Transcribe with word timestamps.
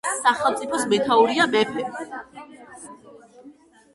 სახელმწიფოს 0.21 0.85
მეთაურია 0.93 1.45
მეფე. 1.51 1.85